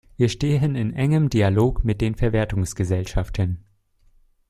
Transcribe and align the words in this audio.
Wir 0.17 0.29
stehen 0.29 0.73
in 0.75 0.93
engem 0.93 1.29
Dialog 1.29 1.83
mit 1.83 2.01
den 2.01 2.15
Verwertungsgesellschaften. 2.15 3.63